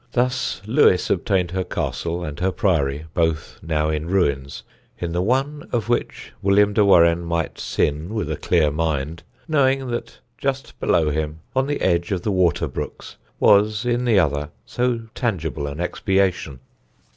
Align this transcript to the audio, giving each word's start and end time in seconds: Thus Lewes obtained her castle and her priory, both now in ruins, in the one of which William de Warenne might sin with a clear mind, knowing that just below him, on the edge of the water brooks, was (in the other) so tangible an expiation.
Thus 0.13 0.63
Lewes 0.65 1.11
obtained 1.11 1.51
her 1.51 1.63
castle 1.63 2.23
and 2.25 2.39
her 2.39 2.51
priory, 2.51 3.05
both 3.13 3.59
now 3.61 3.89
in 3.89 4.07
ruins, 4.07 4.63
in 4.97 5.11
the 5.11 5.21
one 5.21 5.69
of 5.71 5.89
which 5.89 6.33
William 6.41 6.73
de 6.73 6.83
Warenne 6.83 7.23
might 7.23 7.59
sin 7.59 8.11
with 8.11 8.31
a 8.31 8.35
clear 8.35 8.71
mind, 8.71 9.21
knowing 9.47 9.91
that 9.91 10.17
just 10.39 10.79
below 10.79 11.11
him, 11.11 11.41
on 11.55 11.67
the 11.67 11.81
edge 11.81 12.11
of 12.11 12.23
the 12.23 12.31
water 12.31 12.67
brooks, 12.67 13.17
was 13.39 13.85
(in 13.85 14.05
the 14.05 14.17
other) 14.17 14.49
so 14.65 15.01
tangible 15.13 15.67
an 15.67 15.79
expiation. 15.79 16.61